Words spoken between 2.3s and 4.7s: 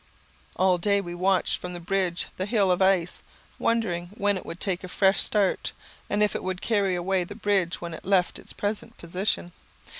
the hill of ice, wondering when it would